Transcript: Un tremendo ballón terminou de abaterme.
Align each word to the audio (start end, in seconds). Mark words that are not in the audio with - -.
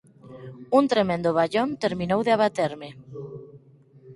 Un 0.79 0.83
tremendo 0.93 1.29
ballón 1.39 1.69
terminou 1.83 2.19
de 2.23 2.31
abaterme. 2.33 2.89